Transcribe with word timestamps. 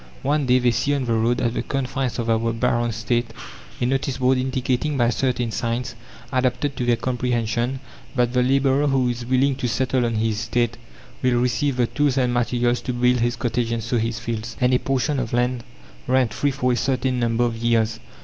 One 0.23 0.47
day 0.47 0.57
they 0.57 0.71
see 0.71 0.95
on 0.95 1.05
the 1.05 1.13
road 1.13 1.39
at 1.41 1.53
the 1.53 1.61
confines 1.61 2.17
of 2.17 2.27
our 2.27 2.53
baron's 2.53 2.95
estate 2.95 3.29
a 3.79 3.85
notice 3.85 4.17
board 4.17 4.39
indicating 4.39 4.97
by 4.97 5.11
certain 5.11 5.51
signs 5.51 5.93
adapted 6.33 6.75
to 6.75 6.85
their 6.87 6.95
comprehension 6.95 7.79
that 8.15 8.33
the 8.33 8.41
labourer 8.41 8.87
who 8.87 9.09
is 9.09 9.27
willing 9.27 9.55
to 9.57 9.67
settle 9.67 10.03
on 10.07 10.15
his 10.15 10.39
estate 10.39 10.75
will 11.21 11.39
receive 11.39 11.77
the 11.77 11.85
tools 11.85 12.17
and 12.17 12.33
materials 12.33 12.81
to 12.81 12.93
build 12.93 13.19
his 13.19 13.35
cottage 13.35 13.71
and 13.71 13.83
sow 13.83 13.99
his 13.99 14.17
fields, 14.17 14.57
and 14.59 14.73
a 14.73 14.79
portion 14.79 15.19
of 15.19 15.33
land 15.33 15.63
rent 16.07 16.33
free 16.33 16.49
for 16.49 16.71
a 16.71 16.75
certain 16.75 17.19
number 17.19 17.43
of 17.43 17.55
years. 17.57 17.99